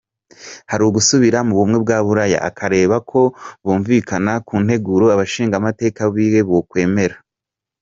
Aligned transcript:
hari 0.71 0.85
gusubira 0.97 1.37
mu 1.47 1.53
Bumwe 1.59 1.77
bwa 1.83 1.97
Bulaya 2.05 2.39
akaraba 2.49 2.97
ko 3.09 3.21
bumvikana 3.63 4.33
ku 4.47 4.55
nteguro 4.63 5.05
abashingamateka 5.15 6.01
biwe 6.13 6.41
bokwemera,. 6.49 7.17